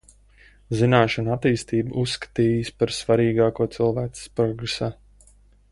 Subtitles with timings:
[0.77, 4.95] Zināšanu attīstību uzskatījis par svarīgāko cilvēces progresā.